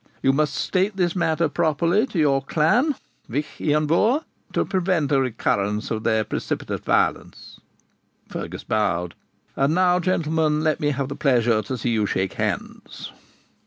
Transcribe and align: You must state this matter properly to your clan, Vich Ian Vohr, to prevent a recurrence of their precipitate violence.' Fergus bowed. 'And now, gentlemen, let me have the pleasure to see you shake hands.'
You 0.23 0.33
must 0.33 0.55
state 0.55 0.97
this 0.97 1.15
matter 1.15 1.47
properly 1.47 2.07
to 2.07 2.17
your 2.17 2.41
clan, 2.41 2.95
Vich 3.29 3.61
Ian 3.61 3.85
Vohr, 3.85 4.23
to 4.51 4.65
prevent 4.65 5.11
a 5.11 5.21
recurrence 5.21 5.91
of 5.91 6.03
their 6.03 6.23
precipitate 6.23 6.83
violence.' 6.83 7.59
Fergus 8.27 8.63
bowed. 8.63 9.13
'And 9.55 9.75
now, 9.75 9.99
gentlemen, 9.99 10.63
let 10.63 10.79
me 10.79 10.89
have 10.89 11.07
the 11.09 11.15
pleasure 11.15 11.61
to 11.61 11.77
see 11.77 11.91
you 11.91 12.07
shake 12.07 12.33
hands.' 12.33 13.11